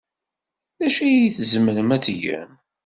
D 0.77 0.79
acu 0.87 1.01
ay 1.05 1.31
tzemrem 1.37 1.89
ad 1.95 2.01
tgem? 2.05 2.51